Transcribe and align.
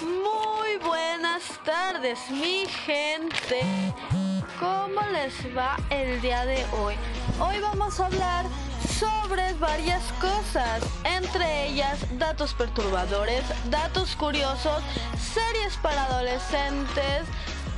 Muy 0.00 0.76
buenas 0.78 1.42
tardes, 1.64 2.18
mi 2.30 2.66
gente. 2.66 3.62
¿Cómo 4.60 5.00
les 5.12 5.34
va 5.56 5.76
el 5.90 6.20
día 6.20 6.46
de 6.46 6.64
hoy? 6.66 6.94
Hoy 7.40 7.58
vamos 7.60 7.98
a 7.98 8.06
hablar 8.06 8.44
sobre 8.96 9.52
varias 9.54 10.02
cosas, 10.20 10.82
entre 11.02 11.66
ellas 11.66 11.98
datos 12.16 12.54
perturbadores, 12.54 13.42
datos 13.70 14.14
curiosos, 14.14 14.82
series 15.18 15.76
para 15.78 16.04
adolescentes, 16.04 17.24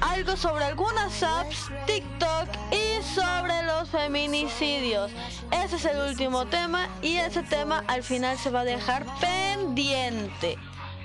algo 0.02 0.36
sobre 0.36 0.64
algunas 0.64 1.22
apps, 1.22 1.70
TikTok 1.86 2.48
y 2.70 3.02
sobre 3.02 3.62
los 3.62 3.88
feminicidios. 3.88 5.10
Ese 5.50 5.76
es 5.76 5.84
el 5.86 5.98
último 6.08 6.46
tema 6.46 6.86
y 7.00 7.16
ese 7.16 7.42
tema 7.42 7.82
al 7.86 8.02
final 8.02 8.36
se 8.36 8.50
va 8.50 8.60
a 8.60 8.64
dejar 8.64 9.06
pendiente. 9.20 10.58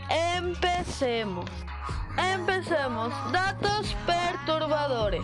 Empecemos. 0.10 1.46
Empecemos. 2.18 3.14
Datos 3.32 3.96
perturbadores. 4.06 5.24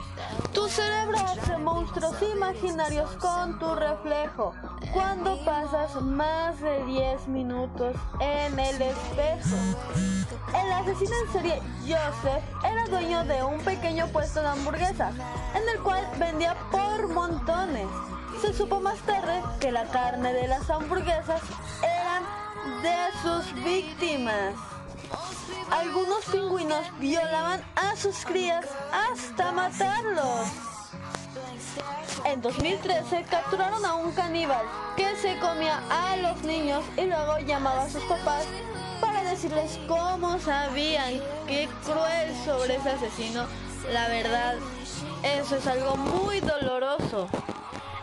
Tu 0.53 0.67
cerebro 0.67 1.17
hace 1.19 1.57
monstruos 1.57 2.15
imaginarios 2.35 3.09
con 3.17 3.57
tu 3.59 3.73
reflejo. 3.75 4.53
Cuando 4.93 5.43
pasas 5.45 6.01
más 6.01 6.59
de 6.59 6.83
10 6.85 7.27
minutos 7.27 7.95
en 8.19 8.59
el 8.59 8.81
espejo. 8.81 9.55
El 10.53 10.71
asesino 10.71 11.11
en 11.25 11.31
serie 11.31 11.61
Joseph 11.81 12.43
era 12.63 12.85
dueño 12.87 13.23
de 13.23 13.43
un 13.43 13.59
pequeño 13.59 14.07
puesto 14.07 14.41
de 14.41 14.47
hamburguesas, 14.47 15.13
en 15.55 15.69
el 15.69 15.79
cual 15.81 16.05
vendía 16.19 16.55
por 16.71 17.07
montones. 17.07 17.87
Se 18.41 18.53
supo 18.53 18.79
más 18.79 18.97
tarde 18.99 19.41
que 19.59 19.71
la 19.71 19.85
carne 19.85 20.33
de 20.33 20.47
las 20.47 20.69
hamburguesas 20.69 21.41
eran 21.83 22.23
de 22.81 22.97
sus 23.21 23.53
víctimas. 23.63 24.70
Algunos 25.69 26.25
pingüinos 26.25 26.85
violaban 26.99 27.63
a 27.75 27.95
sus 27.95 28.25
crías 28.25 28.65
hasta 28.91 29.51
matarlos. 29.51 30.47
En 32.25 32.41
2013 32.41 33.25
capturaron 33.29 33.83
a 33.85 33.95
un 33.95 34.11
caníbal 34.11 34.65
que 34.95 35.15
se 35.15 35.37
comía 35.39 35.81
a 35.89 36.17
los 36.17 36.41
niños 36.43 36.83
y 36.97 37.05
luego 37.05 37.39
llamaba 37.39 37.83
a 37.83 37.89
sus 37.89 38.03
papás 38.03 38.45
para 38.99 39.23
decirles 39.23 39.79
cómo 39.87 40.39
sabían 40.39 41.21
qué 41.47 41.67
cruel 41.83 42.35
sobre 42.45 42.75
ese 42.75 42.89
asesino. 42.89 43.45
La 43.91 44.07
verdad, 44.07 44.55
eso 45.23 45.55
es 45.55 45.67
algo 45.67 45.97
muy 45.97 46.39
doloroso. 46.39 47.27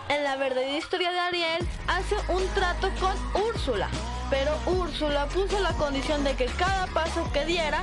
En 0.09 0.25
la 0.25 0.37
verdadera 0.37 0.77
historia 0.77 1.13
de 1.13 1.21
Ariel 1.21 1.69
hace 1.87 2.17
un 2.33 2.45
trato 2.49 2.91
con 2.99 3.43
Úrsula, 3.45 3.89
pero 4.31 4.53
Úrsula 4.67 5.27
puso 5.27 5.59
la 5.61 5.73
condición 5.75 6.25
de 6.25 6.35
que 6.35 6.47
cada 6.47 6.87
paso 6.89 7.31
que 7.33 7.45
diera 7.45 7.83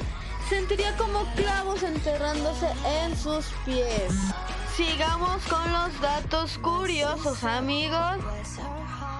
sentiría 0.49 0.95
como 0.97 1.25
clavos 1.35 1.83
enterrándose 1.83 2.67
en 3.03 3.15
sus 3.17 3.47
pies. 3.65 4.13
Sigamos 4.75 5.43
con 5.45 5.71
los 5.71 5.99
datos 6.01 6.57
curiosos, 6.59 7.43
amigos. 7.43 8.17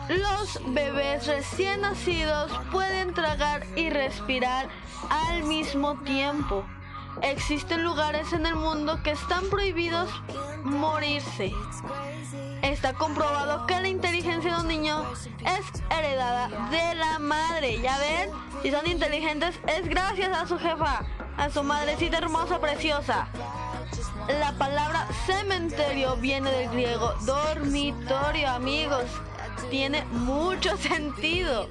Los 0.10 0.60
bebés 0.74 1.26
recién 1.26 1.82
nacidos 1.82 2.52
pueden 2.72 3.14
tragar 3.14 3.66
y 3.76 3.90
respirar 3.90 4.68
al 5.10 5.44
mismo 5.44 5.98
tiempo. 6.04 6.64
Existen 7.22 7.84
lugares 7.84 8.34
en 8.34 8.46
el 8.46 8.56
mundo 8.56 9.02
que 9.04 9.12
están 9.12 9.50
prohibidos 9.50 10.10
morirse. 10.64 11.52
Está 12.62 12.94
comprobado 12.94 13.66
que 13.68 13.80
la 13.80 13.88
inteligencia 13.88 14.56
de 14.56 14.62
un 14.62 14.68
niño 14.68 15.04
es 15.42 15.84
heredada 15.90 16.50
de 16.70 16.96
la 16.96 17.20
madre. 17.20 17.80
Ya 17.82 17.98
ven, 18.00 18.30
si 18.62 18.72
son 18.72 18.88
inteligentes 18.88 19.60
es 19.68 19.88
gracias 19.88 20.36
a 20.36 20.48
su 20.48 20.58
jefa, 20.58 21.06
a 21.38 21.50
su 21.50 21.64
madrecita 21.64 22.18
hermosa, 22.18 22.60
preciosa. 22.60 23.28
La 24.28 24.54
palabra 24.54 25.08
cementerio 25.26 26.16
viene 26.18 26.52
del 26.52 26.70
griego 26.72 27.14
dormitorio, 27.26 28.50
amigos. 28.50 29.06
Tiene 29.70 30.04
mucho 30.06 30.76
sentido. 30.78 31.70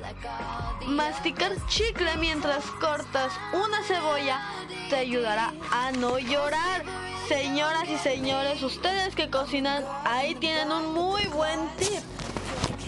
Masticar 0.86 1.52
chicle 1.66 2.16
mientras 2.19 2.64
cortas 2.80 3.32
una 3.52 3.82
cebolla 3.82 4.40
te 4.88 4.96
ayudará 4.96 5.52
a 5.70 5.92
no 5.92 6.18
llorar. 6.18 6.82
Señoras 7.28 7.88
y 7.88 7.96
señores, 7.98 8.62
ustedes 8.62 9.14
que 9.14 9.30
cocinan, 9.30 9.84
ahí 10.04 10.34
tienen 10.34 10.70
un 10.70 10.92
muy 10.92 11.24
buen 11.28 11.68
tip. 11.76 12.02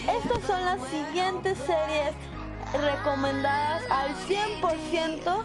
Estas 0.03 0.45
son 0.47 0.65
las 0.65 0.81
siguientes 0.89 1.59
series 1.59 2.15
recomendadas 2.73 3.83
al 3.91 4.15
100% 4.29 5.43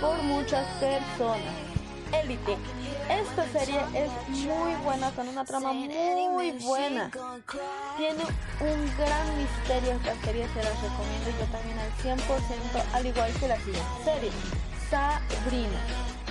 por 0.00 0.22
muchas 0.22 0.66
personas. 0.78 1.66
Elite. 2.12 2.56
Esta 3.08 3.46
serie 3.48 3.80
es 3.94 4.10
muy 4.28 4.74
buena, 4.84 5.10
con 5.12 5.28
una 5.28 5.44
trama 5.44 5.72
muy 5.72 6.52
buena. 6.52 7.10
Tiene 7.96 8.24
un 8.60 8.96
gran 8.96 9.38
misterio 9.38 9.92
esta 9.92 10.24
serie, 10.24 10.46
se 10.52 10.62
las 10.62 10.82
recomiendo 10.82 11.30
yo 11.38 11.46
también 11.52 11.78
al 11.78 11.92
100%, 12.02 12.94
al 12.94 13.06
igual 13.06 13.32
que 13.34 13.48
la 13.48 13.56
siguiente 13.58 14.04
serie, 14.04 14.30
Sabrina. 14.90 15.80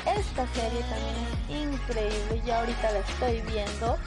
Esta 0.05 0.45
serie 0.53 0.81
también 0.83 1.15
es 1.49 1.73
increíble, 1.73 2.41
ya 2.45 2.59
ahorita 2.59 2.91
la 2.91 2.99
estoy 2.99 3.41
viendo. 3.51 3.97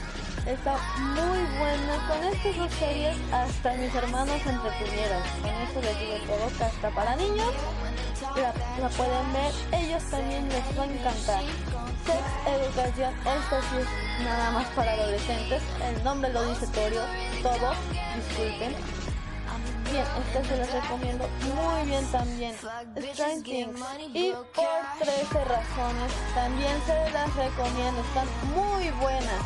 Está 0.46 0.78
muy 0.96 1.38
buena. 1.58 2.08
Con 2.08 2.24
estas 2.24 2.56
dos 2.56 2.72
series 2.78 3.16
hasta 3.32 3.74
mis 3.74 3.94
hermanos 3.94 4.40
se 4.42 4.50
entretuvieron. 4.50 5.22
Con 5.42 5.50
eso 5.50 5.80
les 5.82 5.98
digo 6.00 6.16
todo, 6.26 6.56
que 6.56 6.64
hasta 6.64 6.90
para 6.90 7.16
niños 7.16 7.52
la, 8.36 8.54
la 8.80 8.88
pueden 8.90 9.32
ver. 9.32 9.82
Ellos 9.82 10.02
también 10.10 10.48
les 10.48 10.78
va 10.78 10.82
a 10.82 10.86
encantar. 10.86 11.42
Sex 12.06 12.22
Educación, 12.46 13.12
esta 13.18 13.60
sí 13.60 13.76
es 13.80 14.24
nada 14.24 14.50
más 14.52 14.66
para 14.68 14.92
adolescentes. 14.92 15.62
El 15.84 16.04
nombre 16.04 16.32
lo 16.32 16.42
dice 16.48 16.66
todo, 16.68 17.04
todo. 17.42 17.72
Disculpen. 18.16 18.97
Bien, 19.90 20.04
esta 20.26 20.44
se 20.44 20.56
las 20.56 20.72
recomiendo 20.72 21.28
muy 21.54 21.88
bien 21.88 22.04
también. 22.12 22.54
Strange. 22.96 23.68
Y 24.12 24.32
por 24.54 24.82
13 24.98 25.44
razones 25.44 26.12
también 26.34 26.80
se 26.86 27.10
las 27.10 27.34
recomiendo. 27.34 28.00
Están 28.00 28.28
muy 28.54 28.90
buenas. 29.00 29.40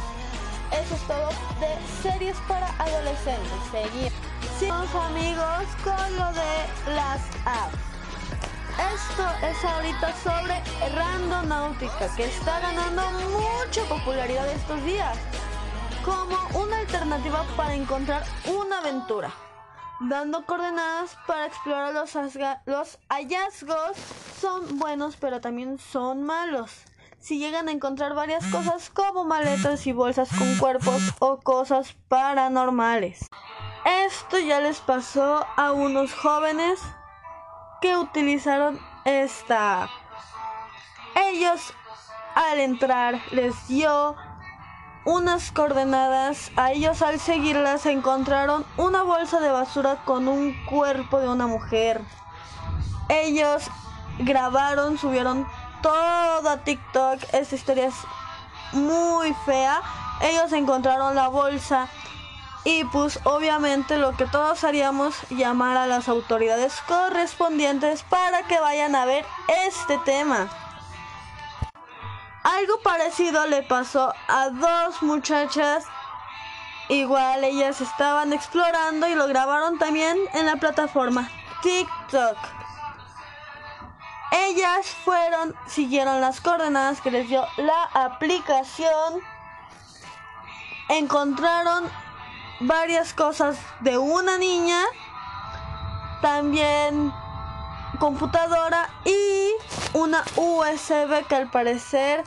Eso 0.72 0.94
es 0.94 1.02
todo 1.06 1.28
de 1.60 2.02
series 2.02 2.36
para 2.48 2.68
adolescentes. 2.78 3.52
Seguimos. 3.70 4.12
Seguimos 4.58 4.94
amigos 4.94 5.64
con 5.84 6.16
lo 6.16 6.32
de 6.32 6.94
las 6.94 7.20
apps. 7.44 7.92
Esto 8.94 9.26
es 9.46 9.64
ahorita 9.64 10.12
sobre 10.22 10.62
Randonáutica, 10.94 12.08
que 12.16 12.24
está 12.24 12.58
ganando 12.60 13.02
mucha 13.30 13.82
popularidad 13.88 14.48
estos 14.50 14.82
días, 14.84 15.16
como 16.04 16.36
una 16.54 16.78
alternativa 16.78 17.44
para 17.56 17.74
encontrar 17.74 18.24
una 18.46 18.78
aventura, 18.78 19.30
dando 20.08 20.44
coordenadas 20.46 21.16
para 21.26 21.46
explorar 21.46 21.92
los, 21.94 22.14
los 22.66 22.98
hallazgos. 23.08 23.96
Son 24.40 24.78
buenos, 24.78 25.16
pero 25.16 25.40
también 25.40 25.78
son 25.78 26.22
malos. 26.22 26.84
Si 27.18 27.38
llegan 27.38 27.68
a 27.68 27.72
encontrar 27.72 28.14
varias 28.14 28.44
cosas 28.46 28.90
como 28.90 29.24
maletas 29.24 29.86
y 29.86 29.92
bolsas 29.92 30.28
con 30.36 30.58
cuerpos 30.58 31.14
o 31.20 31.38
cosas 31.38 31.94
paranormales. 32.08 33.26
Esto 33.84 34.38
ya 34.38 34.60
les 34.60 34.80
pasó 34.80 35.46
a 35.56 35.72
unos 35.72 36.12
jóvenes 36.12 36.80
que 37.80 37.96
utilizaron 37.96 38.80
esta 39.04 39.88
Ellos 41.16 41.74
al 42.34 42.60
entrar 42.60 43.20
les 43.32 43.68
dio 43.68 44.16
unas 45.04 45.50
coordenadas. 45.52 46.50
A 46.56 46.72
ellos 46.72 47.02
al 47.02 47.20
seguirlas 47.20 47.86
encontraron 47.86 48.64
una 48.76 49.02
bolsa 49.02 49.40
de 49.40 49.50
basura 49.50 49.96
con 50.04 50.28
un 50.28 50.54
cuerpo 50.66 51.20
de 51.20 51.28
una 51.28 51.46
mujer. 51.46 52.00
Ellos 53.08 53.64
grabaron, 54.18 54.98
subieron 54.98 55.46
todo 55.82 56.48
a 56.48 56.56
TikTok. 56.58 57.20
Esta 57.32 57.54
historia 57.54 57.86
es 57.86 57.94
muy 58.72 59.34
fea. 59.46 59.80
Ellos 60.22 60.52
encontraron 60.52 61.14
la 61.14 61.28
bolsa 61.28 61.88
y 62.64 62.84
pues 62.84 63.18
obviamente 63.24 63.98
lo 63.98 64.16
que 64.16 64.26
todos 64.26 64.62
haríamos, 64.62 65.16
llamar 65.30 65.76
a 65.76 65.86
las 65.86 66.08
autoridades 66.08 66.80
correspondientes 66.86 68.04
para 68.04 68.44
que 68.44 68.60
vayan 68.60 68.94
a 68.94 69.04
ver 69.04 69.24
este 69.66 69.98
tema. 69.98 70.48
Algo 72.58 72.80
parecido 72.82 73.46
le 73.46 73.62
pasó 73.62 74.12
a 74.28 74.50
dos 74.50 75.02
muchachas. 75.02 75.84
Igual 76.90 77.44
ellas 77.44 77.80
estaban 77.80 78.34
explorando 78.34 79.08
y 79.08 79.14
lo 79.14 79.26
grabaron 79.26 79.78
también 79.78 80.18
en 80.34 80.44
la 80.44 80.56
plataforma 80.56 81.30
TikTok. 81.62 82.36
Ellas 84.32 84.86
fueron, 85.02 85.54
siguieron 85.66 86.20
las 86.20 86.42
coordenadas 86.42 87.00
que 87.00 87.10
les 87.10 87.26
dio 87.26 87.46
la 87.56 87.84
aplicación. 87.94 89.20
Encontraron 90.90 91.88
varias 92.60 93.14
cosas 93.14 93.56
de 93.80 93.96
una 93.96 94.36
niña, 94.36 94.82
también 96.20 97.12
computadora 97.98 98.90
y 99.06 99.52
una 99.94 100.22
USB 100.36 101.26
que 101.26 101.34
al 101.34 101.50
parecer 101.50 102.24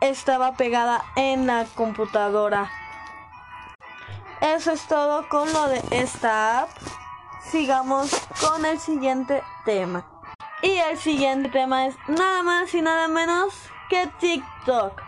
estaba 0.00 0.52
pegada 0.52 1.04
en 1.16 1.46
la 1.46 1.66
computadora. 1.74 2.70
Eso 4.40 4.72
es 4.72 4.86
todo 4.86 5.28
con 5.28 5.52
lo 5.52 5.68
de 5.68 5.82
esta 5.90 6.62
app. 6.62 6.70
Sigamos 7.50 8.10
con 8.40 8.64
el 8.64 8.78
siguiente 8.78 9.42
tema. 9.64 10.06
Y 10.62 10.70
el 10.70 10.98
siguiente 10.98 11.48
tema 11.48 11.86
es 11.86 11.96
nada 12.08 12.42
más 12.42 12.74
y 12.74 12.82
nada 12.82 13.08
menos 13.08 13.54
que 13.88 14.08
TikTok. 14.20 15.00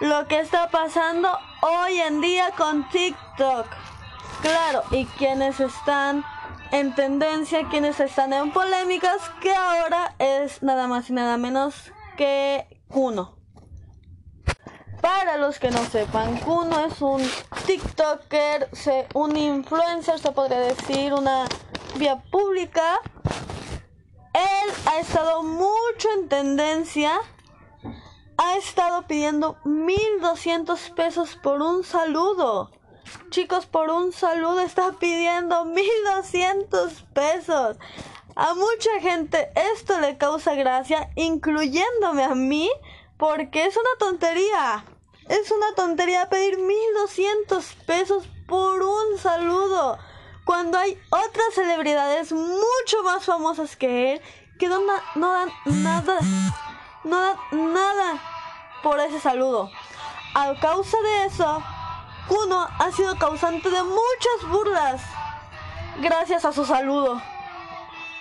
Lo 0.00 0.26
que 0.26 0.40
está 0.40 0.68
pasando 0.68 1.28
hoy 1.62 2.00
en 2.00 2.20
día 2.20 2.50
con 2.56 2.88
TikTok. 2.90 3.66
Claro, 4.42 4.82
y 4.90 5.06
quienes 5.06 5.58
están 5.58 6.24
en 6.70 6.94
tendencia, 6.94 7.68
quienes 7.68 7.98
están 8.00 8.32
en 8.32 8.52
polémicas, 8.52 9.30
que 9.40 9.54
ahora 9.54 10.14
es 10.18 10.62
nada 10.62 10.86
más 10.86 11.08
y 11.10 11.14
nada 11.14 11.36
menos 11.36 11.92
que 12.16 12.66
Kuno. 12.88 13.35
Para 15.00 15.36
los 15.36 15.58
que 15.58 15.70
no 15.70 15.84
sepan, 15.86 16.38
Kuno 16.40 16.86
es 16.86 17.00
un 17.00 17.22
TikToker, 17.66 18.68
un 19.14 19.36
influencer, 19.36 20.18
se 20.18 20.32
podría 20.32 20.60
decir, 20.60 21.12
una 21.12 21.46
vía 21.96 22.22
pública. 22.30 23.00
Él 24.32 24.72
ha 24.86 24.98
estado 24.98 25.42
mucho 25.42 26.08
en 26.18 26.28
tendencia. 26.28 27.12
Ha 28.38 28.56
estado 28.56 29.06
pidiendo 29.06 29.56
1200 29.64 30.90
pesos 30.90 31.36
por 31.42 31.62
un 31.62 31.84
saludo. 31.84 32.70
Chicos, 33.30 33.66
por 33.66 33.88
un 33.90 34.12
saludo 34.12 34.60
está 34.60 34.92
pidiendo 34.92 35.64
1200 35.64 37.04
pesos. 37.14 37.76
A 38.34 38.52
mucha 38.54 39.00
gente 39.00 39.50
esto 39.74 39.98
le 40.00 40.18
causa 40.18 40.54
gracia, 40.54 41.08
incluyéndome 41.14 42.22
a 42.24 42.34
mí, 42.34 42.70
porque 43.18 43.66
es 43.66 43.76
una 43.76 43.90
tontería. 43.98 44.84
Es 45.28 45.50
una 45.50 45.74
tontería 45.74 46.28
pedir 46.28 46.58
1200 46.58 47.64
pesos 47.86 48.24
por 48.46 48.82
un 48.82 49.18
saludo. 49.18 49.98
Cuando 50.44 50.78
hay 50.78 51.00
otras 51.10 51.54
celebridades 51.54 52.32
mucho 52.32 53.02
más 53.04 53.24
famosas 53.24 53.76
que 53.76 54.12
él 54.12 54.22
que 54.58 54.68
no, 54.68 54.80
dan 54.86 55.50
nada, 55.64 56.18
no 57.04 57.18
dan 57.18 57.36
nada 57.74 58.22
por 58.82 59.00
ese 59.00 59.20
saludo. 59.20 59.70
A 60.34 60.54
causa 60.60 60.96
de 61.00 61.26
eso, 61.26 61.62
Kuno 62.28 62.68
ha 62.78 62.92
sido 62.92 63.18
causante 63.18 63.70
de 63.70 63.82
muchas 63.82 64.50
burlas 64.50 65.02
gracias 65.98 66.44
a 66.44 66.52
su 66.52 66.64
saludo. 66.64 67.20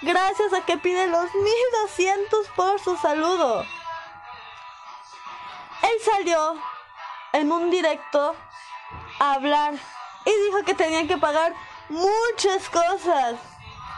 Gracias 0.01 0.53
a 0.53 0.65
que 0.65 0.77
pide 0.77 1.07
los 1.07 1.33
1200 1.33 2.47
por 2.55 2.79
su 2.79 2.95
saludo. 2.97 3.63
Él 5.85 5.97
salió 6.03 6.55
en 7.33 7.51
un 7.51 7.69
directo 7.69 8.35
a 9.19 9.33
hablar 9.33 9.73
y 10.25 10.45
dijo 10.45 10.63
que 10.65 10.73
tenía 10.73 11.07
que 11.07 11.17
pagar 11.17 11.53
muchas 11.89 12.69
cosas. 12.69 13.35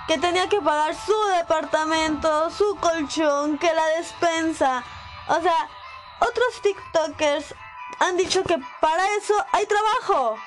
Que 0.08 0.18
tenía 0.18 0.48
que 0.48 0.62
pagar 0.62 0.96
su 0.96 1.18
departamento, 1.38 2.50
su 2.52 2.76
colchón, 2.78 3.58
que 3.58 3.74
la 3.74 3.86
despensa. 3.98 4.84
O 5.28 5.42
sea, 5.42 5.70
otros 6.20 6.62
TikTokers 6.62 7.54
han 8.00 8.18
dicho 8.18 8.44
que 8.44 8.58
para 8.80 9.06
eso 9.18 9.34
hay 9.52 9.66
trabajo. 9.66 10.38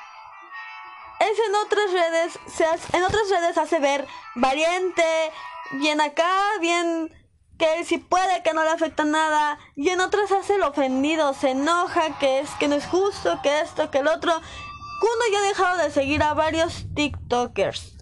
Es 1.20 1.38
en 1.38 1.54
otras 1.54 1.92
redes, 1.92 2.38
se 2.46 2.64
en 2.96 3.04
otras 3.04 3.28
redes 3.28 3.58
hace 3.58 3.78
ver 3.78 4.06
valiente, 4.34 5.32
bien 5.72 6.00
acá, 6.00 6.32
bien 6.60 7.19
que 7.60 7.78
él 7.78 7.84
sí 7.84 7.98
puede, 7.98 8.42
que 8.42 8.54
no 8.54 8.64
le 8.64 8.70
afecta 8.70 9.04
nada, 9.04 9.58
y 9.76 9.90
en 9.90 10.00
otras 10.00 10.32
hace 10.32 10.54
el 10.54 10.62
ofendido, 10.62 11.34
se 11.34 11.50
enoja, 11.50 12.18
que 12.18 12.40
es 12.40 12.50
que 12.52 12.68
no 12.68 12.74
es 12.74 12.86
justo, 12.86 13.38
que 13.42 13.60
esto, 13.60 13.90
que 13.90 13.98
el 13.98 14.08
otro. 14.08 14.32
Kuno 14.32 15.22
ya 15.30 15.38
ha 15.38 15.42
dejado 15.42 15.76
de 15.76 15.90
seguir 15.90 16.22
a 16.22 16.32
varios 16.32 16.86
TikTokers. 16.94 17.98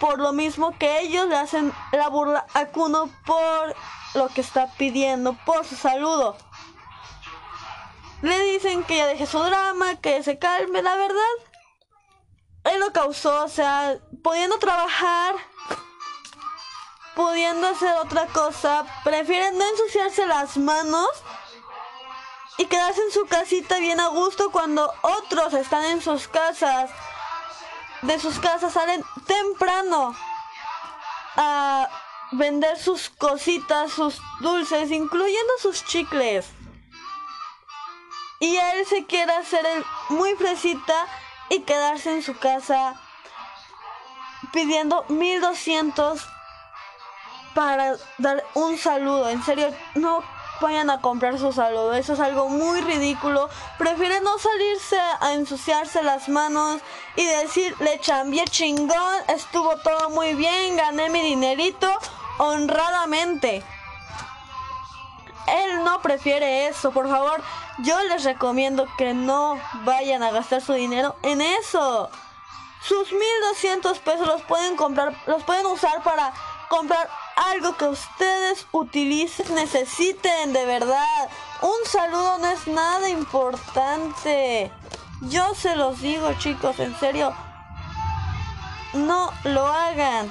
Por 0.00 0.18
lo 0.18 0.32
mismo 0.32 0.76
que 0.78 1.00
ellos 1.00 1.28
le 1.28 1.36
hacen 1.36 1.74
la 1.92 2.08
burla 2.08 2.46
a 2.54 2.66
Kuno 2.68 3.10
por 3.26 3.74
lo 4.14 4.28
que 4.28 4.40
está 4.40 4.72
pidiendo, 4.78 5.36
por 5.44 5.66
su 5.66 5.76
saludo. 5.76 6.38
Le 8.22 8.38
dicen 8.44 8.82
que 8.84 8.96
ya 8.96 9.06
deje 9.06 9.26
su 9.26 9.40
drama, 9.40 9.96
que 9.96 10.22
se 10.22 10.38
calme, 10.38 10.80
la 10.80 10.96
verdad. 10.96 11.34
Él 12.64 12.80
lo 12.80 12.94
causó, 12.94 13.44
o 13.44 13.48
sea, 13.48 13.98
pudiendo 14.22 14.58
trabajar 14.58 15.34
pudiendo 17.14 17.68
hacer 17.68 17.94
otra 17.96 18.26
cosa, 18.26 18.84
prefieren 19.04 19.56
no 19.56 19.64
ensuciarse 19.64 20.26
las 20.26 20.56
manos 20.56 21.08
y 22.58 22.66
quedarse 22.66 23.00
en 23.02 23.12
su 23.12 23.26
casita 23.26 23.78
bien 23.78 24.00
a 24.00 24.08
gusto 24.08 24.50
cuando 24.50 24.92
otros 25.02 25.54
están 25.54 25.84
en 25.84 26.02
sus 26.02 26.28
casas. 26.28 26.90
De 28.02 28.18
sus 28.18 28.38
casas 28.38 28.72
salen 28.72 29.02
temprano 29.26 30.14
a 31.36 31.88
vender 32.32 32.78
sus 32.78 33.10
cositas, 33.10 33.92
sus 33.92 34.20
dulces, 34.40 34.90
incluyendo 34.90 35.52
sus 35.60 35.84
chicles. 35.84 36.46
Y 38.40 38.56
él 38.56 38.86
se 38.86 39.06
quiere 39.06 39.32
hacer 39.32 39.64
muy 40.10 40.34
fresita 40.34 41.06
y 41.48 41.60
quedarse 41.60 42.12
en 42.12 42.22
su 42.22 42.36
casa 42.36 43.00
pidiendo 44.52 45.04
1200 45.08 46.33
para 47.54 47.96
dar 48.18 48.44
un 48.54 48.76
saludo. 48.76 49.28
En 49.28 49.42
serio, 49.42 49.68
no 49.94 50.22
vayan 50.60 50.90
a 50.90 51.00
comprar 51.00 51.38
su 51.38 51.52
saludo. 51.52 51.94
Eso 51.94 52.14
es 52.14 52.20
algo 52.20 52.48
muy 52.48 52.80
ridículo. 52.80 53.48
Prefieren 53.78 54.22
no 54.24 54.38
salirse 54.38 54.98
a 55.20 55.32
ensuciarse 55.32 56.02
las 56.02 56.28
manos 56.28 56.80
y 57.16 57.24
decir, 57.24 57.74
le 57.80 57.98
chambié 58.00 58.44
chingón, 58.44 59.16
estuvo 59.28 59.76
todo 59.78 60.10
muy 60.10 60.34
bien, 60.34 60.76
gané 60.76 61.10
mi 61.10 61.20
dinerito 61.20 61.90
honradamente. 62.38 63.62
Él 65.46 65.84
no 65.84 66.00
prefiere 66.00 66.68
eso, 66.68 66.90
por 66.90 67.08
favor. 67.08 67.42
Yo 67.78 68.00
les 68.04 68.24
recomiendo 68.24 68.86
que 68.96 69.14
no 69.14 69.58
vayan 69.84 70.22
a 70.22 70.30
gastar 70.30 70.62
su 70.62 70.72
dinero 70.72 71.16
en 71.22 71.40
eso. 71.40 72.08
Sus 72.82 73.12
1200 73.12 73.98
pesos 73.98 74.26
los 74.26 74.42
pueden 74.42 74.76
comprar, 74.76 75.14
los 75.26 75.42
pueden 75.42 75.66
usar 75.66 76.02
para 76.02 76.32
comprar 76.68 77.08
algo 77.36 77.76
que 77.76 77.86
ustedes 77.86 78.66
utilicen, 78.72 79.54
necesiten 79.54 80.52
de 80.52 80.64
verdad. 80.66 81.28
Un 81.62 81.86
saludo 81.86 82.38
no 82.38 82.46
es 82.48 82.66
nada 82.66 83.08
importante. 83.08 84.70
Yo 85.22 85.54
se 85.54 85.76
los 85.76 86.00
digo 86.00 86.32
chicos, 86.34 86.78
en 86.78 86.98
serio. 86.98 87.34
No 88.92 89.32
lo 89.44 89.66
hagan. 89.66 90.30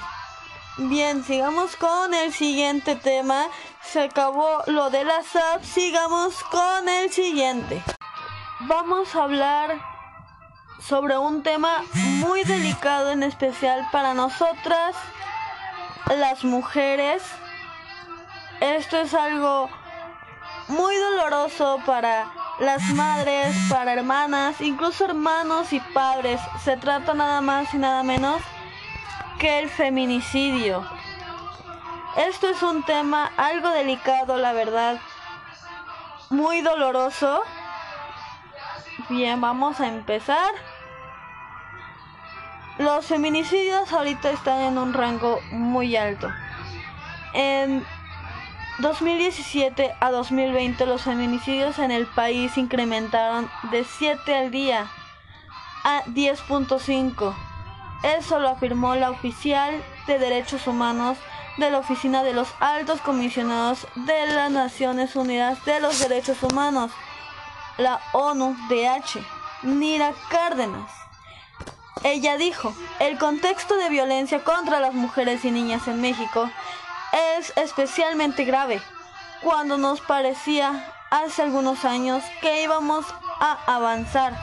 Bien, 0.78 1.24
sigamos 1.24 1.76
con 1.76 2.14
el 2.14 2.34
siguiente 2.34 2.96
tema. 2.96 3.48
Se 3.82 4.04
acabó 4.04 4.64
lo 4.68 4.90
de 4.90 5.04
la 5.04 5.22
SAP. 5.24 5.64
Sigamos 5.64 6.36
con 6.44 6.90
el 6.90 7.12
siguiente. 7.12 7.84
Vamos 8.62 9.16
a 9.16 9.24
hablar 9.24 9.82
sobre 10.80 11.18
un 11.18 11.44
tema 11.44 11.84
muy 11.96 12.44
delicado 12.44 13.12
en 13.12 13.24
especial 13.24 13.88
para 13.92 14.14
nosotras 14.14 14.96
las 16.08 16.44
mujeres. 16.44 17.24
Esto 18.60 18.98
es 18.98 19.14
algo 19.14 19.70
muy 20.68 20.96
doloroso 20.96 21.80
para 21.86 22.32
las 22.60 22.82
madres, 22.94 23.56
para 23.70 23.94
hermanas, 23.94 24.62
incluso 24.62 25.06
hermanos 25.06 25.74
y 25.74 25.80
padres. 25.80 26.40
Se 26.64 26.78
trata 26.78 27.14
nada 27.14 27.42
más 27.42 27.74
y 27.74 27.78
nada 27.78 28.04
menos 28.04 28.42
que 29.40 29.60
el 29.60 29.70
feminicidio. 29.70 30.88
Esto 32.16 32.50
es 32.50 32.62
un 32.62 32.84
tema 32.84 33.32
algo 33.38 33.70
delicado, 33.70 34.38
la 34.38 34.54
verdad. 34.54 35.00
Muy 36.30 36.62
doloroso. 36.62 37.42
Bien, 39.10 39.42
vamos 39.42 39.80
a 39.80 39.88
empezar. 39.88 40.52
Los 42.80 43.06
feminicidios 43.06 43.94
ahorita 43.94 44.32
están 44.32 44.62
en 44.62 44.78
un 44.80 44.94
rango 44.94 45.40
muy 45.52 45.96
alto. 45.96 46.32
En 47.34 47.86
2017 48.80 49.94
a 50.00 50.10
2020 50.10 50.88
los 50.88 51.04
feminicidios 51.04 51.78
en 51.78 51.92
el 51.92 52.08
país 52.08 52.58
incrementaron 52.58 53.48
de 53.70 53.84
7 53.84 54.36
al 54.36 54.50
día 54.50 54.88
a 55.84 56.04
10.5. 56.06 57.36
Eso 58.04 58.40
lo 58.40 58.50
afirmó 58.50 58.96
la 58.96 59.12
oficial 59.12 59.80
de 60.08 60.18
Derechos 60.18 60.66
Humanos 60.66 61.20
de 61.58 61.70
la 61.70 61.78
Oficina 61.78 62.24
de 62.24 62.34
los 62.34 62.48
Altos 62.60 63.02
Comisionados 63.02 63.88
de 63.96 64.26
las 64.34 64.50
Naciones 64.50 65.16
Unidas 65.16 65.64
de 65.66 65.80
los 65.80 66.00
Derechos 66.00 66.42
Humanos, 66.42 66.92
la 67.78 68.02
ONU-DH, 68.14 69.24
Nira 69.62 70.14
Cárdenas. 70.30 70.92
Ella 72.04 72.38
dijo, 72.38 72.76
el 73.00 73.18
contexto 73.18 73.78
de 73.78 73.90
violencia 73.90 74.44
contra 74.44 74.80
las 74.82 74.94
mujeres 74.94 75.46
y 75.46 75.52
niñas 75.52 75.88
en 75.88 76.02
México 76.02 76.50
es 77.38 77.54
especialmente 77.56 78.44
grave 78.44 78.82
cuando 79.42 79.78
nos 79.78 80.02
parecía 80.02 80.94
hace 81.12 81.44
algunos 81.44 81.86
años 81.86 82.24
que 82.42 82.64
íbamos 82.64 83.06
a 83.40 83.58
avanzar 83.68 84.34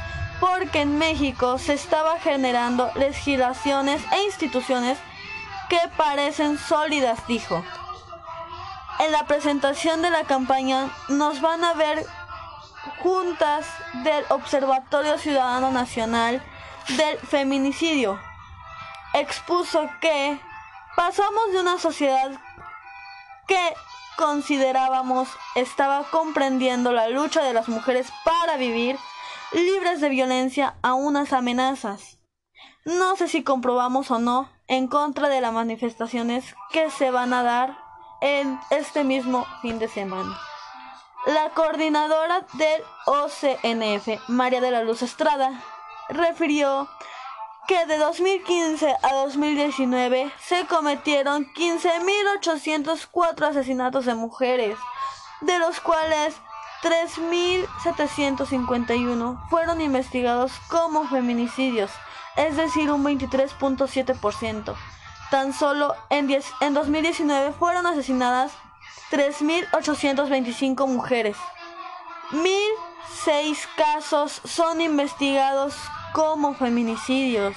porque 0.41 0.81
en 0.81 0.97
México 0.97 1.59
se 1.59 1.75
estaba 1.75 2.19
generando 2.19 2.91
legislaciones 2.95 4.03
e 4.13 4.23
instituciones 4.25 4.99
que 5.69 5.81
parecen 5.99 6.59
sólidas, 6.59 7.27
dijo. 7.27 7.63
En 9.01 9.13
la 9.13 9.27
presentación 9.27 10.01
de 10.01 10.11
la 10.11 10.25
campaña 10.25 10.91
nos 11.09 11.43
van 11.43 11.63
a 11.63 11.75
ver 11.75 12.07
juntas 13.03 13.67
del 14.03 14.25
Observatorio 14.31 15.19
Ciudadano 15.19 15.71
Nacional 15.71 16.43
del 16.89 17.19
Feminicidio. 17.19 18.21
Expuso 19.15 19.89
que 20.01 20.41
pasamos 20.97 21.53
de 21.53 21.61
una 21.61 21.79
sociedad 21.79 22.31
que 23.47 23.75
considerábamos 24.17 25.29
estaba 25.55 26.05
comprendiendo 26.11 26.93
la 26.93 27.09
lucha 27.09 27.43
de 27.43 27.55
las 27.55 27.69
mujeres 27.69 28.13
para 28.25 28.57
vivir 28.57 28.99
libres 29.53 30.01
de 30.01 30.09
violencia 30.09 30.75
a 30.83 30.95
unas 30.95 31.33
amenazas. 31.33 32.19
No 32.85 33.17
sé 33.17 33.29
si 33.29 33.43
comprobamos 33.43 34.11
o 34.11 34.19
no 34.19 34.49
en 34.69 34.89
contra 34.89 35.29
de 35.29 35.41
las 35.41 35.53
manifestaciones 35.53 36.55
que 36.71 36.91
se 36.91 37.11
van 37.11 37.33
a 37.33 37.43
dar 37.43 37.79
en 38.21 38.61
este 38.71 39.05
mismo 39.05 39.47
fin 39.63 39.79
de 39.79 39.89
semana. 39.89 40.39
La 41.27 41.51
coordinadora 41.51 42.47
del 42.55 42.83
OCNF, 43.07 44.29
María 44.29 44.61
de 44.61 44.71
la 44.71 44.83
Luz 44.83 45.03
Estrada, 45.03 45.63
refirió 46.11 46.89
que 47.71 47.87
de 47.87 47.97
2015 47.99 48.97
a 49.01 49.15
2019 49.15 50.33
se 50.41 50.67
cometieron 50.67 51.47
15.804 51.55 53.49
asesinatos 53.49 54.07
de 54.07 54.17
mujeres, 54.17 54.77
de 55.41 55.57
los 55.61 55.81
cuales 55.81 56.35
3.751 56.83 59.49
fueron 59.49 59.81
investigados 59.81 60.51
como 60.69 61.07
feminicidios, 61.07 61.93
es 62.37 62.57
decir, 62.57 62.91
un 62.91 63.05
23.7%. 63.05 64.75
Tan 65.31 65.53
solo 65.53 65.95
en, 66.09 66.29
en 66.61 66.75
2019 66.75 67.53
fueron 67.53 67.87
asesinadas 67.87 68.51
3.825 69.13 70.89
mujeres. 70.89 71.37
1.006 72.33 73.69
casos 73.77 74.41
son 74.45 74.81
investigados 74.81 75.77
como 76.13 76.55
feminicidios 76.55 77.57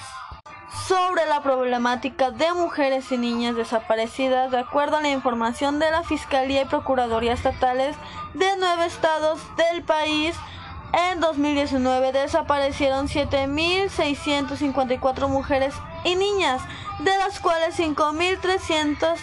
sobre 0.88 1.26
la 1.26 1.42
problemática 1.42 2.30
de 2.30 2.52
mujeres 2.52 3.12
y 3.12 3.18
niñas 3.18 3.56
desaparecidas 3.56 4.50
de 4.50 4.58
acuerdo 4.58 4.96
a 4.96 5.02
la 5.02 5.10
información 5.10 5.78
de 5.78 5.90
la 5.90 6.02
Fiscalía 6.02 6.62
y 6.62 6.66
Procuraduría 6.66 7.32
Estatales 7.32 7.96
de 8.34 8.46
nueve 8.58 8.84
estados 8.86 9.40
del 9.56 9.82
país. 9.82 10.36
En 11.10 11.20
2019 11.20 12.12
desaparecieron 12.12 13.08
7.654 13.08 15.28
mujeres 15.28 15.74
y 16.04 16.14
niñas, 16.14 16.62
de 17.00 17.18
las 17.18 17.40
cuales 17.40 17.76
5.300 17.78 19.18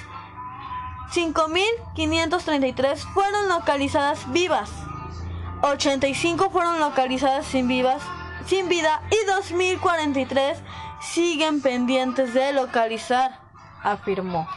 5.533 1.14 2.98
fueron 3.14 3.48
localizadas 3.50 4.32
vivas, 4.32 4.70
85 5.62 6.50
fueron 6.52 6.80
localizadas 6.80 7.46
sin 7.46 7.68
vivas, 7.68 8.02
sin 8.46 8.70
vida 8.70 9.02
y 9.10 9.28
2.043 9.28 10.58
siguen 11.02 11.62
pendientes 11.62 12.34
de 12.34 12.54
localizar, 12.54 13.40
afirmó. 13.84 14.48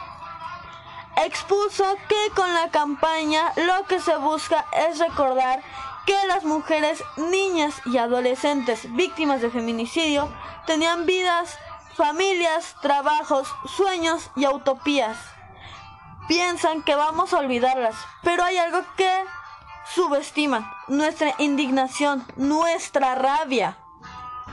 Expuso 1.17 1.83
que 2.07 2.31
con 2.35 2.53
la 2.53 2.69
campaña 2.71 3.51
lo 3.55 3.85
que 3.87 3.99
se 3.99 4.15
busca 4.17 4.65
es 4.89 4.99
recordar 4.99 5.61
que 6.05 6.15
las 6.27 6.43
mujeres, 6.43 7.03
niñas 7.17 7.81
y 7.85 7.97
adolescentes 7.97 8.93
víctimas 8.95 9.41
de 9.41 9.49
feminicidio 9.49 10.29
tenían 10.67 11.05
vidas, 11.05 11.57
familias, 11.95 12.75
trabajos, 12.81 13.47
sueños 13.65 14.29
y 14.35 14.45
utopías. 14.45 15.17
Piensan 16.27 16.83
que 16.83 16.95
vamos 16.95 17.33
a 17.33 17.39
olvidarlas, 17.39 17.95
pero 18.23 18.43
hay 18.43 18.57
algo 18.57 18.81
que 18.97 19.23
subestiman, 19.93 20.69
nuestra 20.87 21.35
indignación, 21.37 22.25
nuestra 22.35 23.15
rabia. 23.15 23.77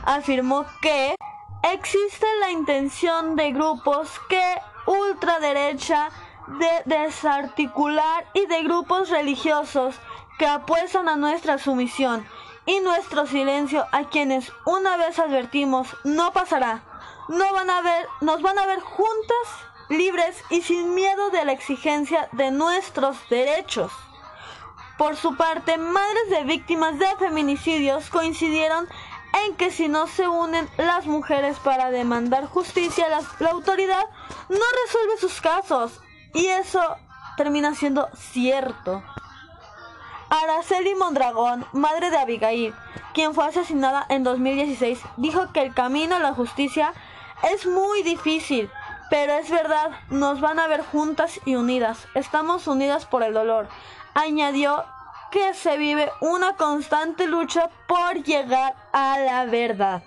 Afirmó 0.04 0.66
que 0.80 1.14
existe 1.62 2.26
la 2.40 2.50
intención 2.50 3.36
de 3.36 3.52
grupos 3.52 4.10
que 4.28 4.56
ultraderecha 4.86 6.10
de 6.46 6.96
desarticular 6.96 8.26
y 8.34 8.46
de 8.46 8.62
grupos 8.62 9.10
religiosos 9.10 9.94
que 10.38 10.46
apuestan 10.46 11.08
a 11.08 11.16
nuestra 11.16 11.58
sumisión 11.58 12.26
y 12.66 12.80
nuestro 12.80 13.26
silencio 13.26 13.86
a 13.92 14.04
quienes 14.04 14.52
una 14.64 14.96
vez 14.96 15.18
advertimos 15.18 15.88
no 16.04 16.32
pasará. 16.32 16.82
No 17.28 17.52
van 17.52 17.70
a 17.70 17.80
ver, 17.80 18.06
nos 18.20 18.42
van 18.42 18.58
a 18.58 18.66
ver 18.66 18.80
juntas, 18.80 19.48
libres 19.88 20.42
y 20.50 20.62
sin 20.62 20.94
miedo 20.94 21.30
de 21.30 21.44
la 21.44 21.52
exigencia 21.52 22.28
de 22.32 22.50
nuestros 22.50 23.16
derechos. 23.30 23.92
Por 25.02 25.16
su 25.16 25.34
parte, 25.34 25.78
madres 25.78 26.30
de 26.30 26.44
víctimas 26.44 26.96
de 26.96 27.08
feminicidios 27.18 28.08
coincidieron 28.08 28.86
en 29.44 29.56
que 29.56 29.72
si 29.72 29.88
no 29.88 30.06
se 30.06 30.28
unen 30.28 30.68
las 30.76 31.06
mujeres 31.06 31.58
para 31.58 31.90
demandar 31.90 32.46
justicia, 32.46 33.08
la, 33.08 33.50
autoridad 33.50 34.04
no 34.48 34.60
resuelve 34.84 35.16
sus 35.18 35.40
casos. 35.40 36.00
Y 36.34 36.46
eso 36.46 36.80
termina 37.36 37.74
siendo 37.74 38.10
cierto. 38.14 39.02
Araceli 40.30 40.94
Mondragón, 40.94 41.66
madre 41.72 42.10
de 42.10 42.18
Abigail, 42.18 42.72
quien 43.12 43.34
fue 43.34 43.46
asesinada 43.46 44.06
en 44.08 44.22
2016, 44.22 45.00
dijo 45.16 45.52
que 45.52 45.62
el 45.62 45.74
camino 45.74 46.14
a 46.14 46.20
la 46.20 46.32
justicia 46.32 46.94
es 47.52 47.66
muy 47.66 48.04
difícil, 48.04 48.70
pero 49.10 49.32
es 49.32 49.50
verdad, 49.50 49.90
nos 50.10 50.40
van 50.40 50.60
a 50.60 50.68
ver 50.68 50.84
juntas 50.84 51.40
y 51.44 51.56
unidas. 51.56 52.06
Estamos 52.14 52.68
unidas 52.68 53.04
por 53.04 53.24
el 53.24 53.34
dolor. 53.34 53.66
Añadió 54.14 54.84
que 55.30 55.54
se 55.54 55.78
vive 55.78 56.10
una 56.20 56.56
constante 56.56 57.26
lucha 57.26 57.70
por 57.88 58.22
llegar 58.22 58.74
a 58.92 59.18
la 59.18 59.46
verdad. 59.46 60.02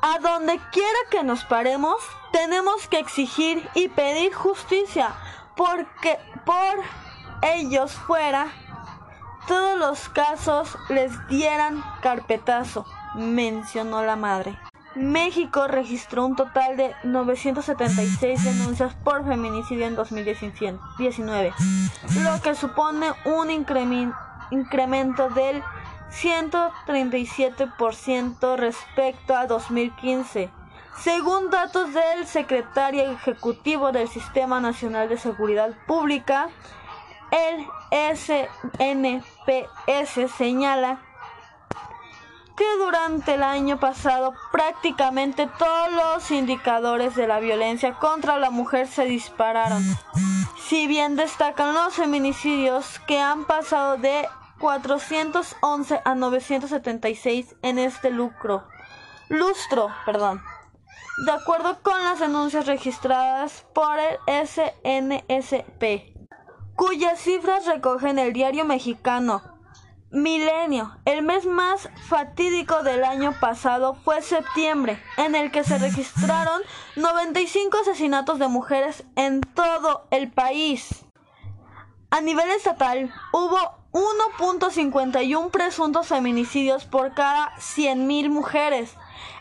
A 0.00 0.18
donde 0.18 0.58
quiera 0.72 0.98
que 1.10 1.22
nos 1.22 1.44
paremos, 1.44 1.96
tenemos 2.32 2.88
que 2.88 2.98
exigir 2.98 3.68
y 3.74 3.88
pedir 3.88 4.32
justicia, 4.32 5.14
porque 5.56 6.18
por 6.44 6.82
ellos 7.42 7.92
fuera, 7.92 8.46
todos 9.46 9.78
los 9.78 10.08
casos 10.08 10.76
les 10.88 11.12
dieran 11.28 11.84
carpetazo, 12.00 12.86
mencionó 13.14 14.02
la 14.02 14.16
madre. 14.16 14.58
México 14.96 15.68
registró 15.68 16.24
un 16.24 16.36
total 16.36 16.78
de 16.78 16.94
976 17.04 18.42
denuncias 18.42 18.94
por 19.04 19.26
feminicidio 19.26 19.86
en 19.86 19.94
2019, 19.94 21.52
lo 22.22 22.40
que 22.40 22.54
supone 22.54 23.08
un 23.26 23.50
incremento 23.50 25.28
del 25.30 25.62
137% 26.10 28.56
respecto 28.56 29.36
a 29.36 29.46
2015. 29.46 30.48
Según 30.98 31.50
datos 31.50 31.92
del 31.92 32.26
secretario 32.26 33.10
ejecutivo 33.10 33.92
del 33.92 34.08
Sistema 34.08 34.60
Nacional 34.60 35.10
de 35.10 35.18
Seguridad 35.18 35.74
Pública, 35.86 36.48
el 37.30 37.66
SNPS 38.16 39.20
señala 40.38 41.00
que 42.56 42.64
durante 42.78 43.34
el 43.34 43.42
año 43.42 43.78
pasado 43.78 44.34
prácticamente 44.50 45.48
todos 45.58 45.92
los 45.92 46.30
indicadores 46.30 47.14
de 47.14 47.26
la 47.26 47.38
violencia 47.38 47.94
contra 47.94 48.38
la 48.38 48.50
mujer 48.50 48.88
se 48.88 49.04
dispararon. 49.04 49.82
Si 50.58 50.86
bien 50.86 51.16
destacan 51.16 51.74
los 51.74 51.94
feminicidios 51.94 52.98
que 53.06 53.20
han 53.20 53.44
pasado 53.44 53.98
de 53.98 54.26
411 54.58 56.00
a 56.04 56.14
976 56.14 57.56
en 57.62 57.78
este 57.78 58.10
lucro, 58.10 58.66
lustro, 59.28 59.90
perdón. 60.04 60.42
De 61.24 61.32
acuerdo 61.32 61.78
con 61.82 62.02
las 62.02 62.20
denuncias 62.20 62.66
registradas 62.66 63.66
por 63.74 63.98
el 63.98 64.46
SNSP, 64.46 66.14
cuyas 66.74 67.20
cifras 67.20 67.66
recogen 67.66 68.18
el 68.18 68.32
diario 68.32 68.64
mexicano 68.64 69.55
Milenio. 70.10 70.96
El 71.04 71.22
mes 71.22 71.46
más 71.46 71.88
fatídico 72.08 72.82
del 72.82 73.04
año 73.04 73.34
pasado 73.40 73.94
fue 74.04 74.22
septiembre, 74.22 75.02
en 75.16 75.34
el 75.34 75.50
que 75.50 75.64
se 75.64 75.78
registraron 75.80 76.62
95 76.94 77.78
asesinatos 77.78 78.38
de 78.38 78.48
mujeres 78.48 79.04
en 79.16 79.40
todo 79.40 80.06
el 80.10 80.30
país. 80.30 81.04
A 82.10 82.20
nivel 82.20 82.48
estatal 82.50 83.12
hubo 83.32 83.58
1.51 83.92 85.50
presuntos 85.50 86.06
feminicidios 86.06 86.84
por 86.84 87.14
cada 87.14 87.50
100.000 87.56 88.28
mujeres. 88.28 88.94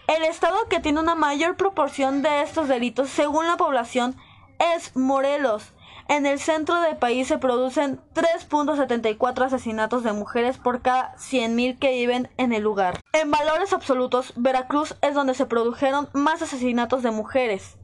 El 0.07 0.23
estado 0.23 0.67
que 0.67 0.79
tiene 0.79 0.99
una 0.99 1.15
mayor 1.15 1.57
proporción 1.57 2.21
de 2.21 2.41
estos 2.41 2.67
delitos 2.67 3.09
según 3.09 3.45
la 3.45 3.57
población 3.57 4.15
es 4.59 4.95
Morelos, 4.95 5.73
En 6.07 6.27
el 6.27 6.39
centro 6.39 6.81
del 6.81 6.97
país 6.97 7.27
se 7.27 7.39
producen 7.39 7.99
3.74 8.13 9.45
asesinatos 9.45 10.03
de 10.03 10.13
mujeres 10.13 10.57
por 10.57 10.83
cada 10.83 11.15
100.000 11.15 11.79
que 11.79 11.91
viven 11.91 12.29
en 12.37 12.53
el 12.53 12.61
lugar. 12.61 13.01
En 13.13 13.31
valores 13.31 13.73
absolutos, 13.73 14.31
Veracruz 14.35 14.95
es 15.01 15.15
donde 15.15 15.33
se 15.33 15.47
produjeron 15.47 16.07
más 16.13 16.43
asesinatos 16.43 17.01
de 17.01 17.09
mujeres, 17.09 17.77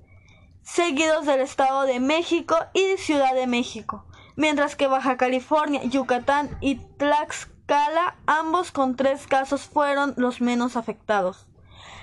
seguidos 0.61 1.25
del 1.25 1.39
Estado 1.39 1.81
de 1.83 1.99
México 1.99 2.55
y 2.73 2.97
Ciudad 2.97 3.33
de 3.33 3.47
México, 3.47 4.05
mientras 4.35 4.75
que 4.75 4.85
Baja 4.85 5.17
California, 5.17 5.81
Yucatán 5.83 6.55
y 6.61 6.75
Tlaxcala, 6.75 8.17
ambos 8.27 8.71
con 8.71 8.95
tres 8.95 9.25
casos, 9.25 9.63
fueron 9.63 10.13
los 10.17 10.41
menos 10.41 10.77
afectados. 10.77 11.47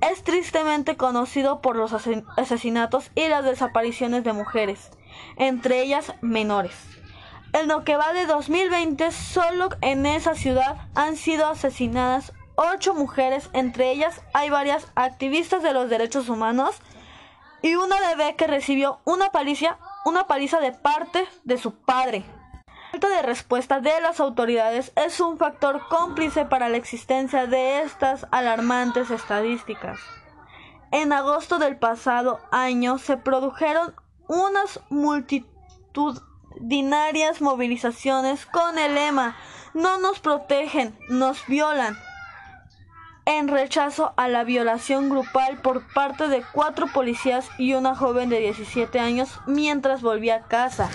Es 0.00 0.24
tristemente 0.24 0.96
conocido 0.96 1.60
por 1.60 1.76
los 1.76 1.92
asesinatos 1.92 3.10
y 3.14 3.28
las 3.28 3.44
desapariciones 3.44 4.24
de 4.24 4.32
mujeres, 4.32 4.88
entre 5.36 5.82
ellas 5.82 6.14
menores. 6.22 6.95
En 7.56 7.68
lo 7.68 7.84
que 7.84 7.96
va 7.96 8.12
de 8.12 8.26
2020, 8.26 9.10
solo 9.12 9.70
en 9.80 10.04
esa 10.04 10.34
ciudad 10.34 10.76
han 10.94 11.16
sido 11.16 11.46
asesinadas 11.46 12.34
ocho 12.54 12.92
mujeres, 12.92 13.48
entre 13.54 13.90
ellas 13.90 14.20
hay 14.34 14.50
varias 14.50 14.92
activistas 14.94 15.62
de 15.62 15.72
los 15.72 15.88
derechos 15.88 16.28
humanos 16.28 16.76
y 17.62 17.76
una 17.76 17.96
bebé 17.98 18.36
que 18.36 18.46
recibió 18.46 19.00
una 19.06 19.30
paliza, 19.30 19.78
una 20.04 20.26
paliza 20.26 20.60
de 20.60 20.72
parte 20.72 21.26
de 21.44 21.56
su 21.56 21.74
padre. 21.74 22.26
La 22.66 22.90
falta 22.90 23.08
de 23.08 23.22
respuesta 23.22 23.80
de 23.80 24.02
las 24.02 24.20
autoridades 24.20 24.92
es 24.94 25.18
un 25.20 25.38
factor 25.38 25.88
cómplice 25.88 26.44
para 26.44 26.68
la 26.68 26.76
existencia 26.76 27.46
de 27.46 27.80
estas 27.80 28.26
alarmantes 28.32 29.10
estadísticas. 29.10 29.98
En 30.90 31.10
agosto 31.10 31.58
del 31.58 31.78
pasado 31.78 32.38
año 32.50 32.98
se 32.98 33.16
produjeron 33.16 33.94
unas 34.28 34.78
multitud 34.90 36.20
dinarias 36.68 37.40
movilizaciones 37.40 38.44
con 38.44 38.76
el 38.76 38.96
lema 38.96 39.36
No 39.72 39.98
nos 39.98 40.18
protegen, 40.18 40.98
nos 41.08 41.46
violan, 41.46 41.96
en 43.24 43.46
rechazo 43.48 44.14
a 44.16 44.28
la 44.28 44.42
violación 44.42 45.08
grupal 45.08 45.60
por 45.60 45.86
parte 45.92 46.28
de 46.28 46.42
cuatro 46.52 46.86
policías 46.92 47.48
y 47.58 47.74
una 47.74 47.94
joven 47.94 48.30
de 48.30 48.40
17 48.40 48.98
años 48.98 49.28
mientras 49.46 50.02
volvía 50.02 50.36
a 50.36 50.42
casa. 50.48 50.90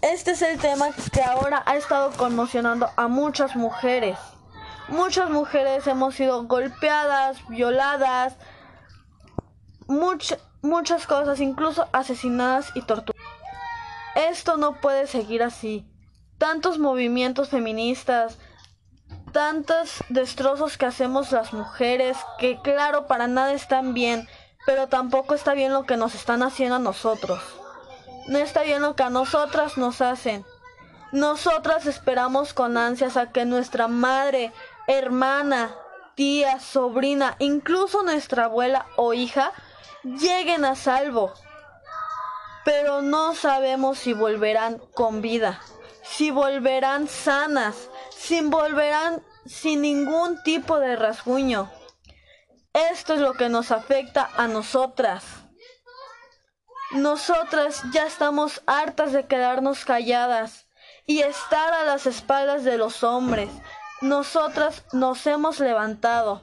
Este 0.00 0.32
es 0.32 0.42
el 0.42 0.58
tema 0.58 0.86
que 1.12 1.22
ahora 1.22 1.62
ha 1.66 1.76
estado 1.76 2.10
conmocionando 2.12 2.88
a 2.96 3.08
muchas 3.08 3.56
mujeres. 3.56 4.18
Muchas 4.88 5.30
mujeres 5.30 5.86
hemos 5.86 6.14
sido 6.14 6.44
golpeadas, 6.44 7.46
violadas, 7.48 8.36
muchas 9.86 11.06
cosas, 11.06 11.40
incluso 11.40 11.88
asesinadas 11.92 12.70
y 12.74 12.82
torturadas. 12.82 13.23
Esto 14.14 14.56
no 14.56 14.80
puede 14.80 15.06
seguir 15.06 15.42
así. 15.42 15.84
Tantos 16.38 16.78
movimientos 16.78 17.48
feministas, 17.48 18.38
tantos 19.32 20.04
destrozos 20.08 20.78
que 20.78 20.86
hacemos 20.86 21.32
las 21.32 21.52
mujeres, 21.52 22.16
que 22.38 22.60
claro, 22.62 23.06
para 23.06 23.26
nada 23.26 23.52
están 23.52 23.92
bien, 23.94 24.28
pero 24.66 24.88
tampoco 24.88 25.34
está 25.34 25.54
bien 25.54 25.72
lo 25.72 25.84
que 25.84 25.96
nos 25.96 26.14
están 26.14 26.42
haciendo 26.42 26.76
a 26.76 26.80
nosotros. 26.80 27.42
No 28.28 28.38
está 28.38 28.62
bien 28.62 28.82
lo 28.82 28.94
que 28.94 29.02
a 29.02 29.10
nosotras 29.10 29.76
nos 29.76 30.00
hacen. 30.00 30.44
Nosotras 31.12 31.86
esperamos 31.86 32.54
con 32.54 32.76
ansias 32.76 33.16
a 33.16 33.30
que 33.32 33.44
nuestra 33.44 33.88
madre, 33.88 34.52
hermana, 34.86 35.74
tía, 36.14 36.60
sobrina, 36.60 37.36
incluso 37.40 38.02
nuestra 38.02 38.44
abuela 38.44 38.86
o 38.96 39.12
hija 39.12 39.52
lleguen 40.04 40.64
a 40.64 40.74
salvo 40.76 41.34
pero 42.64 43.02
no 43.02 43.34
sabemos 43.34 43.98
si 43.98 44.12
volverán 44.12 44.78
con 44.94 45.20
vida, 45.20 45.60
si 46.02 46.30
volverán 46.30 47.08
sanas, 47.08 47.90
si 48.10 48.40
volverán 48.40 49.22
sin 49.46 49.82
ningún 49.82 50.42
tipo 50.42 50.78
de 50.78 50.96
rasguño. 50.96 51.70
Esto 52.72 53.14
es 53.14 53.20
lo 53.20 53.34
que 53.34 53.48
nos 53.48 53.70
afecta 53.70 54.30
a 54.36 54.48
nosotras. 54.48 55.24
Nosotras 56.92 57.82
ya 57.92 58.06
estamos 58.06 58.62
hartas 58.66 59.12
de 59.12 59.26
quedarnos 59.26 59.84
calladas 59.84 60.66
y 61.06 61.20
estar 61.20 61.72
a 61.72 61.84
las 61.84 62.06
espaldas 62.06 62.64
de 62.64 62.78
los 62.78 63.02
hombres. 63.02 63.50
Nosotras 64.00 64.84
nos 64.92 65.26
hemos 65.26 65.60
levantado 65.60 66.42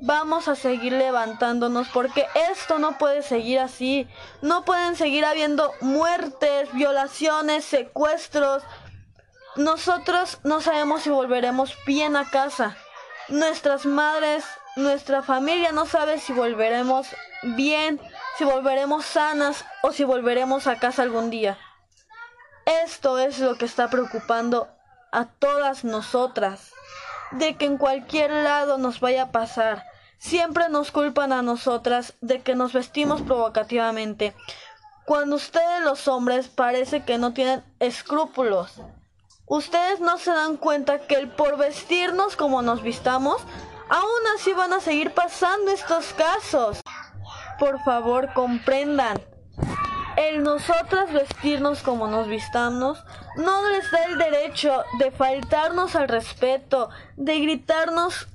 vamos 0.00 0.48
a 0.48 0.54
seguir 0.54 0.92
levantándonos 0.92 1.88
porque 1.88 2.26
esto 2.50 2.78
no 2.78 2.98
puede 2.98 3.22
seguir 3.22 3.58
así. 3.60 4.08
No 4.42 4.64
pueden 4.64 4.96
seguir 4.96 5.24
habiendo 5.24 5.72
muertes, 5.80 6.72
violaciones, 6.72 7.64
secuestros. 7.64 8.62
Nosotros 9.56 10.38
no 10.44 10.60
sabemos 10.60 11.02
si 11.02 11.10
volveremos 11.10 11.76
bien 11.86 12.16
a 12.16 12.30
casa. 12.30 12.76
Nuestras 13.28 13.86
madres, 13.86 14.44
nuestra 14.76 15.22
familia 15.22 15.72
no 15.72 15.86
sabe 15.86 16.18
si 16.18 16.32
volveremos 16.32 17.06
bien, 17.42 18.00
si 18.38 18.44
volveremos 18.44 19.04
sanas 19.04 19.64
o 19.82 19.92
si 19.92 20.04
volveremos 20.04 20.66
a 20.66 20.78
casa 20.78 21.02
algún 21.02 21.30
día. 21.30 21.58
Esto 22.66 23.18
es 23.18 23.38
lo 23.38 23.56
que 23.56 23.66
está 23.66 23.88
preocupando 23.88 24.68
a 25.12 25.26
todas 25.26 25.84
nosotras 25.84 26.72
de 27.38 27.56
que 27.56 27.66
en 27.66 27.78
cualquier 27.78 28.30
lado 28.30 28.78
nos 28.78 29.00
vaya 29.00 29.24
a 29.24 29.32
pasar. 29.32 29.84
Siempre 30.18 30.68
nos 30.68 30.90
culpan 30.90 31.32
a 31.32 31.42
nosotras 31.42 32.14
de 32.20 32.40
que 32.40 32.54
nos 32.54 32.72
vestimos 32.72 33.22
provocativamente, 33.22 34.34
cuando 35.04 35.36
ustedes 35.36 35.82
los 35.82 36.08
hombres 36.08 36.48
parece 36.48 37.04
que 37.04 37.18
no 37.18 37.32
tienen 37.34 37.62
escrúpulos. 37.78 38.80
Ustedes 39.46 40.00
no 40.00 40.16
se 40.16 40.30
dan 40.30 40.56
cuenta 40.56 41.06
que 41.06 41.16
el 41.16 41.28
por 41.28 41.58
vestirnos 41.58 42.36
como 42.36 42.62
nos 42.62 42.82
vistamos, 42.82 43.42
aún 43.90 44.26
así 44.34 44.52
van 44.54 44.72
a 44.72 44.80
seguir 44.80 45.12
pasando 45.12 45.70
estos 45.70 46.14
casos. 46.14 46.80
Por 47.58 47.82
favor, 47.84 48.32
comprendan. 48.32 49.20
El 50.16 50.44
nosotras 50.44 51.12
vestirnos 51.12 51.82
como 51.82 52.06
nos 52.06 52.28
vistamos 52.28 53.02
no 53.36 53.68
les 53.68 53.90
da 53.90 54.04
el 54.04 54.18
derecho 54.18 54.84
de 55.00 55.10
faltarnos 55.10 55.96
al 55.96 56.08
respeto, 56.08 56.88
de 57.16 57.40
gritarnos 57.40 58.28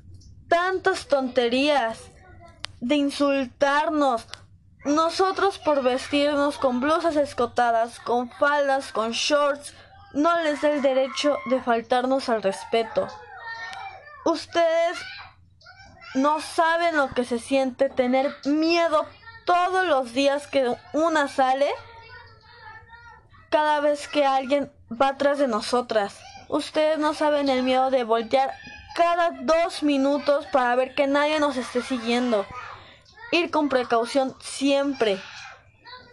tantas 0.50 1.08
tonterías, 1.08 2.12
de 2.82 2.96
insultarnos. 2.96 4.28
Nosotros 4.84 5.58
por 5.60 5.82
vestirnos 5.82 6.58
con 6.58 6.82
blusas 6.82 7.16
escotadas, 7.16 8.00
con 8.00 8.30
faldas, 8.30 8.92
con 8.92 9.12
shorts, 9.12 9.74
no 10.14 10.42
les 10.42 10.62
da 10.62 10.72
el 10.72 10.82
derecho 10.82 11.38
de 11.50 11.62
faltarnos 11.62 12.28
al 12.28 12.44
respeto. 12.44 13.08
Ustedes 14.26 14.98
no 16.16 16.42
saben 16.42 16.98
lo 16.98 17.10
que 17.10 17.24
se 17.24 17.40
siente 17.40 17.90
tener 17.90 18.36
miedo 18.46 19.06
todos 19.50 19.88
los 19.88 20.14
días 20.14 20.46
que 20.46 20.76
una 20.94 21.28
sale, 21.28 21.68
cada 23.50 23.80
vez 23.80 24.08
que 24.08 24.24
alguien 24.24 24.72
va 24.90 25.08
atrás 25.08 25.40
de 25.40 25.48
nosotras. 25.48 26.20
Ustedes 26.50 27.00
no 27.00 27.16
saben 27.16 27.50
el 27.50 27.64
miedo 27.64 27.90
de 27.90 28.04
voltear 28.04 28.54
cada 28.94 29.32
dos 29.32 29.82
minutos 29.82 30.46
para 30.52 30.76
ver 30.76 30.94
que 30.94 31.08
nadie 31.08 31.40
nos 31.40 31.58
esté 31.58 31.82
siguiendo. 31.82 32.46
Ir 33.32 33.50
con 33.50 33.70
precaución 33.70 34.36
siempre. 34.40 35.20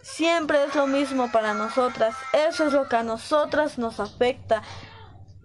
Siempre 0.01 0.63
es 0.63 0.73
lo 0.73 0.87
mismo 0.87 1.31
para 1.31 1.53
nosotras. 1.53 2.15
Eso 2.33 2.65
es 2.65 2.73
lo 2.73 2.89
que 2.89 2.95
a 2.95 3.03
nosotras 3.03 3.77
nos 3.77 3.99
afecta. 3.99 4.63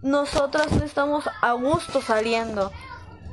Nosotras 0.01 0.73
no 0.73 0.83
estamos 0.83 1.29
a 1.43 1.53
gusto 1.53 2.01
saliendo. 2.01 2.73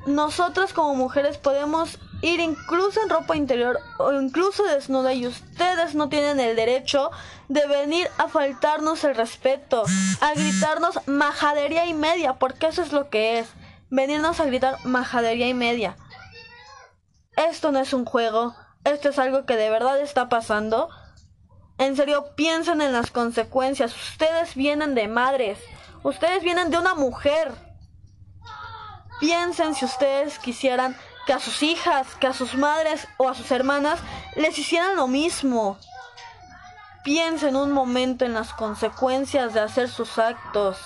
nosotras 0.06 0.74
como 0.74 0.96
mujeres 0.96 1.38
podemos 1.38 1.98
ir 2.22 2.40
incluso 2.40 3.02
en 3.02 3.10
ropa 3.10 3.36
interior 3.36 3.80
o 3.98 4.12
incluso 4.14 4.64
desnuda 4.64 5.14
y 5.14 5.28
ustedes 5.28 5.96
no 5.96 6.10
tienen 6.10 6.40
el 6.40 6.56
derecho 6.56 7.12
de 7.48 7.66
venir 7.68 8.10
a 8.18 8.28
faltarnos 8.28 9.04
el 9.04 9.16
respeto, 9.16 9.84
a 10.22 10.34
gritarnos 10.34 11.00
majadería 11.08 11.86
y 11.86 11.94
media, 11.94 12.34
porque 12.34 12.68
eso 12.68 12.82
es 12.82 12.92
lo 12.92 13.10
que 13.10 13.40
es, 13.40 13.50
venirnos 13.90 14.40
a 14.40 14.46
gritar 14.46 14.84
majadería 14.86 15.48
y 15.48 15.54
media. 15.54 15.96
Esto 17.36 17.72
no 17.72 17.80
es 17.80 17.94
un 17.94 18.06
juego, 18.06 18.56
esto 18.84 19.10
es 19.10 19.20
algo 19.20 19.46
que 19.46 19.56
de 19.56 19.70
verdad 19.70 20.00
está 20.00 20.30
pasando. 20.30 20.90
En 21.78 21.96
serio, 21.96 22.36
piensen 22.36 22.82
en 22.82 22.92
las 22.92 23.12
consecuencias. 23.12 23.96
Ustedes 23.96 24.56
vienen 24.56 24.94
de 24.96 25.08
madres, 25.08 25.58
ustedes 26.04 26.44
vienen 26.44 26.70
de 26.70 26.78
una 26.78 26.96
mujer. 26.96 27.54
Piensen 29.22 29.76
si 29.76 29.86
ustedes 29.86 30.40
quisieran 30.40 30.96
que 31.30 31.34
a 31.34 31.40
sus 31.40 31.62
hijas, 31.62 32.16
que 32.16 32.26
a 32.26 32.34
sus 32.34 32.56
madres 32.56 33.08
o 33.18 33.30
a 33.30 33.36
sus 33.36 33.52
hermanas 33.52 34.00
les 34.36 34.58
hicieran 34.58 34.96
lo 34.96 35.08
mismo. 35.08 35.78
Piensen 37.04 37.56
un 37.56 37.72
momento 37.72 38.26
en 38.26 38.34
las 38.34 38.52
consecuencias 38.52 39.54
de 39.54 39.60
hacer 39.60 39.90
sus 39.90 40.18
actos. 40.18 40.80